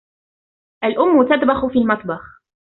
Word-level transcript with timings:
الأم 0.83 1.23
تطبخ 1.27 1.65
في 1.67 1.77
المطبخ. 1.79 2.41